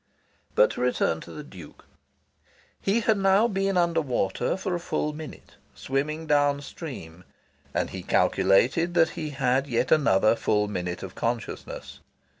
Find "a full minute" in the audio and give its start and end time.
4.73-5.57